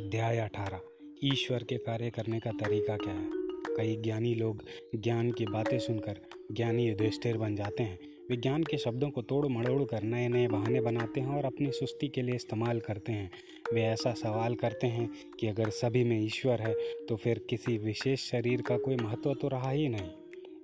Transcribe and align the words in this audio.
अध्याय 0.00 0.38
अठारह। 0.38 0.80
ईश्वर 1.24 1.62
के 1.62 1.76
कार्य 1.76 2.10
करने 2.10 2.40
का 2.40 2.50
तरीका 2.50 2.96
क्या 2.96 3.14
है? 3.14 3.30
कई 3.76 3.96
ज्ञानी 3.96 4.34
लोग 4.34 4.62
ज्ञान 4.94 5.32
की 5.32 5.44
बातें 5.44 5.78
सुनकर 5.78 6.20
ज्ञानी 6.52 6.86
युधिष्ठिर 6.88 7.36
बन 7.36 7.56
जाते 7.56 7.82
हैं। 7.82 7.98
विज्ञान 8.30 8.62
के 8.62 8.78
शब्दों 8.78 9.10
को 9.10 9.22
तोड़ 9.22 9.46
मड़ोड़ 9.46 9.82
कर 9.82 10.02
नए 10.02 10.28
नए 10.28 10.48
बहाने 10.48 10.80
बनाते 10.80 11.20
हैं 11.20 11.28
और 11.28 11.44
अपनी 11.44 11.72
सुस्ती 11.72 12.08
के 12.08 12.22
लिए 12.22 12.34
इस्तेमाल 12.34 12.80
करते 12.80 13.12
हैं। 13.12 13.30
वे 13.74 13.82
ऐसा 13.82 14.12
सवाल 14.12 14.54
करते 14.54 14.86
हैं 14.86 15.10
कि 15.40 15.46
अगर 15.46 15.70
सभी 15.70 16.04
में 16.04 16.24
ईश्वर 16.24 16.62
है 16.62 16.74
तो 17.08 17.16
फिर 17.16 17.38
किसी 17.50 17.78
विशेष 17.78 18.20
शरीर 18.20 18.62
का 18.62 18.78
कोई 18.78 18.96
महत्व 18.96 19.34
तो 19.34 19.48
रहा 19.48 19.70
ही 19.70 19.88
नहीं। 19.88 20.10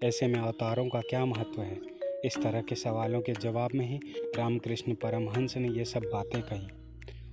ऐसे 0.02 0.26
में 0.26 0.40
अवतारों 0.40 0.88
का 0.88 1.00
क्या 1.00 1.24
महत्व 1.24 1.62
है? 1.62 1.78
इस 2.24 2.38
तरह 2.38 2.62
के 2.62 2.74
सवालों 2.74 3.20
के 3.20 3.32
जवाब 3.32 3.70
में 3.74 3.86
ही 3.86 4.00
रामकृष्ण 4.38 4.94
परमहंस 4.94 5.56
ने 5.56 5.68
ये 5.68 5.84
सब 5.84 6.00
बातें 6.00 6.42
कही। 6.42 6.85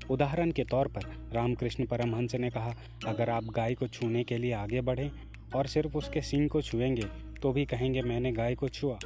उदाहरण 0.10 0.52
के 0.52 0.64
तौर 0.64 0.88
पर 0.88 1.02
रामकृष्ण 1.34 1.86
परमहंस 1.86 2.36
ने 2.36 2.50
कहा, 2.50 2.74
अगर 3.08 3.30
आप 3.30 3.44
गाय 3.46 3.74
को 3.74 3.88
छूने 3.88 4.24
के 4.24 4.38
लिए 4.38 4.54
आगे 4.54 4.82
बढ़ें 4.82 5.10
और 5.56 5.68
सिर्फ़ 5.68 5.98
उसके 5.98 6.22
सींग 6.22 6.50
को 6.50 6.62
छुएँगे 6.62 7.06
तो 7.42 7.52
भी 7.52 7.66
कहेंगे, 7.66 8.02
मैंने 8.02 8.32
गाय 8.32 8.56
को 8.56 8.70
छुआ। 8.70 9.00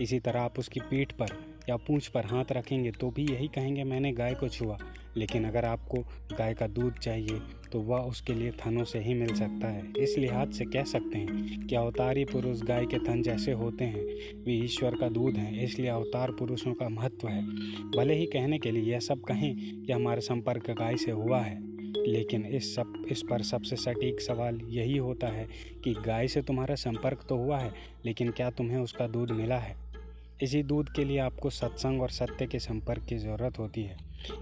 इसी 0.00 0.20
तरह 0.20 0.40
आप 0.40 0.58
उसकी 0.58 0.80
पीठ 0.80 1.12
पर 1.12 1.49
या 1.70 1.76
पूंछ 1.78 2.06
पर 2.08 2.26
हाथ 2.26 2.52
रखेंगे 2.52 2.90
तो 2.90 3.10
भी 3.10 3.26
यही 3.26 3.48
कहेंगे, 3.48 3.84
मैंने 3.84 4.12
गाय 4.12 4.34
को 4.34 4.48
छुआ। 4.48 4.78
लेकिन 5.16 5.44
अगर 5.44 5.64
आपको 5.64 5.98
गाय 6.32 6.54
का 6.54 6.66
दूध 6.68 6.98
चाहिए 6.98 7.40
तो 7.72 7.80
वह 7.80 7.98
उसके 8.00 8.34
लिए 8.34 8.50
थनों 8.56 8.84
से 8.84 8.98
ही 8.98 9.14
मिल 9.14 9.34
सकता 9.34 9.68
है। 9.68 9.82
इस 9.98 10.16
लिहाज 10.18 10.52
से 10.54 10.64
कह 10.64 10.84
सकते 10.84 11.18
हैं 11.18 11.66
कि 11.66 11.74
अवतारी 11.74 12.24
पुरुष 12.24 12.62
गाय 12.62 12.86
के 12.86 12.98
थन 12.98 13.22
जैसे 13.22 13.52
होते 13.52 13.84
हैं, 13.84 14.04
वे 14.44 14.54
ईश्वर 14.54 14.94
का 14.94 15.08
दूध 15.08 15.36
हैं, 15.36 15.62
इसलिए 15.62 15.88
अवतार 15.88 16.30
पुरुषों 16.30 16.74
का 16.74 16.88
महत्व 16.88 17.28
है। 17.28 17.42
भले 17.90 18.14
ही 18.14 18.26
कहने 18.26 18.58
के 18.58 18.70
लिए 18.70 18.92
यह 18.92 19.00
सब 19.00 19.20
कहें 19.20 19.82
कि 19.82 19.92
हमारा 19.92 20.20
संपर्क 20.20 20.70
गाय 20.70 20.96
से 20.96 21.10
हुआ 21.10 21.40
है, 21.40 21.58
लेकिन 22.06 22.46
इस 22.46 22.74
सब, 22.76 23.04
इस 23.10 23.22
पर 23.30 23.42
सबसे 23.42 23.76
सटीक 23.76 24.20
सवाल 24.20 24.60
यही 24.68 24.96
होता 24.96 25.28
है 25.28 25.46
कि 25.84 25.94
गाय 26.06 26.28
से 26.28 26.42
तुम्हारा 26.42 26.74
संपर्क 26.74 27.24
तो 27.28 27.36
हुआ 27.36 27.58
है, 27.58 27.72
लेकिन 28.04 28.30
क्या 28.30 28.50
तुम्हें 28.50 28.78
उसका 28.78 29.06
दूध 29.06 29.30
मिला 29.30 29.58
है? 29.58 29.76
इसी 30.42 30.62
दूध 30.62 30.92
के 30.92 31.04
लिए 31.04 31.18
आपको 31.18 31.50
सत्संग 31.50 32.02
और 32.02 32.10
सत्य 32.10 32.46
के 32.46 32.58
संपर्क 32.58 33.04
की 33.04 33.18
ज़रूरत 33.18 33.58
होती 33.58 33.82
है। 33.82 33.96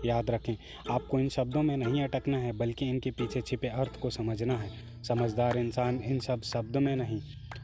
याद 0.06 0.30
रखें, 0.30 0.56
आपको 0.90 1.20
इन 1.20 1.28
शब्दों 1.28 1.62
में 1.62 1.76
नहीं 1.76 2.02
अटकना 2.02 2.38
है, 2.38 2.52
बल्कि 2.52 2.88
इनके 2.88 3.10
पीछे 3.10 3.40
छिपे 3.40 3.68
अर्थ 3.68 4.00
को 4.00 4.10
समझना 4.10 4.58
है। 4.58 4.70
समझदार 5.02 5.58
इंसान 5.58 5.96
इन 5.96 6.18
सब 6.18 6.42
शब्दों 6.42 6.80
में 6.80 6.96
नहीं 6.96 7.20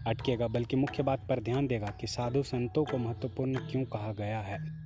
अटकेगा, 0.06 0.48
बल्कि 0.48 0.76
मुख्य 0.76 1.02
बात 1.02 1.26
पर 1.28 1.40
ध्यान 1.40 1.66
देगा 1.66 1.86
कि 1.86 2.06
साधु 2.06 2.42
संतों 2.42 2.84
को 2.84 2.98
महत्वपूर्ण 2.98 3.54
क्यों 3.54 3.84
कहा 3.84 4.12
गया 4.12 4.40
है। 4.40 4.84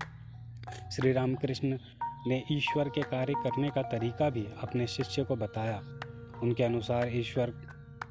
श्री 0.91 1.13
रामकृष्ण 1.13 1.79
ने 2.27 2.43
ईश्वर 2.53 2.89
के 2.89 3.03
कार्य 3.03 3.33
करने 3.33 3.71
का 3.71 3.83
तरीका 3.83 4.31
भी 4.31 4.47
अपने 4.63 4.87
शिष्य 4.87 5.25
को 5.25 5.37
बताया। 5.37 5.79
उनके 6.43 6.63
अनुसार 6.63 7.11
ईश्वर 7.13 7.53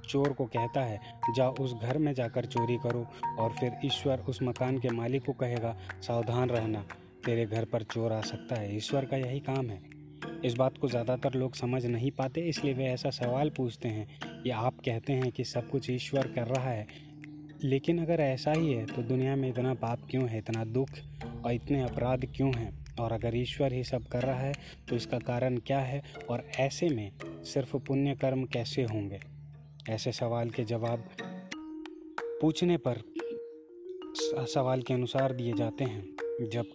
चोर 0.10 0.34
को 0.34 0.46
कहता 0.48 0.82
है 0.82 1.00
जा 1.36 1.50
उस 1.50 1.74
घर 1.76 1.98
में 1.98 2.14
जाकर 2.14 2.46
चोरी 2.48 2.78
करो 2.78 3.06
और 3.40 3.52
फिर 3.52 3.74
ईश्वर 3.86 4.20
उस 4.20 4.42
मकान 4.44 4.78
के 4.78 4.90
मालिक 4.92 5.26
को 5.26 5.34
कहेगा, 5.34 5.76
सावधान 6.02 6.50
रहना, 6.50 6.86
तेरे 7.26 7.46
घर 7.46 7.66
पर 7.66 7.84
चोर 7.84 8.12
आ 8.12 8.22
सकता 8.22 8.56
है। 8.56 8.76
ईश्वर 8.78 9.06
का 9.06 9.18
यही 9.18 9.40
काम 9.42 9.70
है। 9.70 9.82
इस 10.46 10.54
बात 10.54 10.78
को 10.78 10.88
ज़्यादातर 10.88 11.34
लोग 11.34 11.56
समझ 11.56 11.86
नहीं 11.86 12.12
पाते, 12.12 12.42
इसलिए 12.42 12.74
वे 12.74 12.86
ऐसा 12.86 13.10
सवाल 13.10 13.50
पूछते 13.50 13.90
हैं 13.90 14.42
कि 14.44 14.50
आप 14.50 14.80
कहते 14.86 15.14
हैं 15.14 15.32
कि 15.32 15.44
सब 15.44 15.70
कुछ 15.70 15.90
ईश्वर 15.90 16.28
कर 16.28 16.48
रहा 16.48 16.70
है। 16.70 16.88
लेकिन 17.64 18.00
अगर 18.00 18.20
ऐसा 18.20 18.52
ही 18.52 18.74
है 18.74 18.86
तो 18.86 19.02
दुनिया 19.04 19.36
में 19.36 19.48
इतना 19.50 19.74
पाप 19.76 20.00
क्यों 20.10 20.28
है, 20.30 20.38
इतना 20.38 20.64
दुख 20.66 20.90
और 21.46 21.52
इतने 21.54 21.82
अपराध 21.84 22.26
क्यों 22.36 22.54
हैं? 22.56 22.76
और 23.00 23.12
अगर 23.12 23.36
ईश्वर 23.36 23.74
ही 23.74 23.84
सब 23.84 24.08
कर 24.08 24.22
रहा 24.22 24.40
है 24.40 24.54
तो 24.90 24.96
इसका 24.96 25.18
कारण 25.20 25.58
क्या 25.58 25.80
है? 25.80 26.02
और 26.30 26.44
ऐसे 26.60 26.90
में 26.90 27.12
सिर्फ़ 27.46 27.76
पुण्य 27.78 28.16
कर्म 28.16 28.44
कैसे 28.46 28.84
होंगे? 28.84 29.20
ऐसे 29.90 30.12
सवाल 30.12 30.50
के 30.50 30.64
जवाब 30.64 31.04
पूछने 32.42 32.78
पर 32.78 33.02
सवाल 34.46 34.82
के 34.82 34.94
अनुसार 34.94 35.34
दिए 35.34 35.54
जाते 35.54 35.84
हैं। 35.84 36.48
जब 36.52 36.66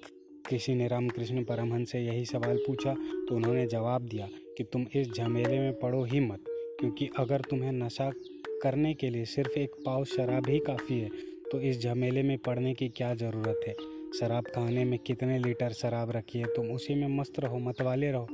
किसी 0.48 0.74
ने 0.74 0.86
रामकृष्ण 0.88 1.42
परमहंस 1.44 1.90
से 1.90 2.00
यही 2.00 2.24
सवाल 2.24 2.56
पूछा 2.56 2.94
तो 2.94 3.34
उन्होंने 3.36 3.66
जवाब 3.66 4.02
दिया 4.02 4.28
कि 4.56 4.64
तुम 4.64 4.86
इस 4.94 5.12
झमेले 5.12 5.58
में 5.58 5.78
पड़ो 5.80 6.02
ही 6.04 6.20
मत, 6.20 6.44
क्योंकि 6.80 7.08
अगर 7.18 7.40
तुम्हें 7.40 7.72
नशा 7.72 8.10
करने 8.62 8.92
के 8.94 9.10
लिए 9.10 9.24
सिर्फ़ 9.24 9.58
एक 9.58 9.74
पाव 9.86 10.04
शराब 10.04 10.48
ही 10.48 10.58
काफ़ी 10.58 10.98
है 11.00 11.08
तो 11.52 11.60
इस 11.60 11.82
झमेले 11.82 12.22
में 12.22 12.36
पड़ने 12.38 12.74
की 12.74 12.88
क्या 12.88 13.14
ज़रूरत 13.14 13.60
है? 13.68 13.74
शराब 14.18 14.44
खाने 14.46 14.84
में 14.84 14.98
कितने 14.98 15.38
लीटर 15.38 15.72
शराब 15.72 16.10
रखी 16.10 16.38
है 16.38 16.46
तुम 16.46 16.70
उसी 16.70 16.94
में 16.94 17.08
मस्त 17.08 17.40
रहो, 17.40 17.58
मतवाले 17.58 18.10
रहो। 18.12 18.28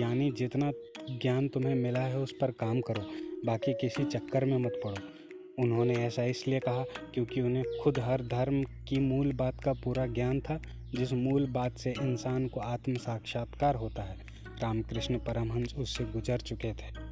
यानी 0.00 0.30
जितना 0.32 0.70
ज्ञान 1.12 1.48
तुम्हें 1.48 1.74
मिला 1.74 2.00
है, 2.00 2.18
उस 2.18 2.34
पर 2.40 2.50
काम 2.50 2.80
करो। 2.80 3.02
बाकी 3.44 3.72
किसी 3.72 4.04
चक्कर 4.04 4.44
में 4.44 4.58
मत 4.58 4.80
पड़ो। 4.84 4.96
उन्होंने 5.62 5.94
ऐसा 5.94 6.24
इसलिए 6.24 6.60
कहा 6.60 6.84
क्योंकि 7.14 7.40
उन्हें 7.40 7.64
खुद 7.82 7.98
हर 7.98 8.22
धर्म 8.22 8.62
की 8.62 9.00
मूल 9.00 9.32
बात 9.32 9.64
का 9.64 9.72
पूरा 9.72 10.06
ज्ञान 10.06 10.40
था, 10.40 10.60
जिस 10.94 11.12
मूल 11.12 11.46
बात 11.46 11.78
से 11.78 11.90
इंसान 11.90 12.48
को 12.48 12.60
आत्म 12.60 12.94
साक्षात्कार 12.94 13.74
होता 13.74 14.02
है। 14.02 14.16
रामकृष्ण 14.62 15.18
परमहंस 15.18 15.74
उससे 15.78 16.04
गुजर 16.04 16.38
चुके 16.40 16.72
थे। 16.72 17.10